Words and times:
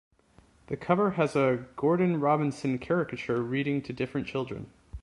The 0.65 0.77
cover 0.77 1.11
has 1.11 1.35
a 1.35 1.67
Gordon 1.75 2.19
Robinson 2.19 2.79
caricature 2.79 3.39
reading 3.39 3.83
to 3.83 3.93
different 3.93 4.25
children. 4.25 4.71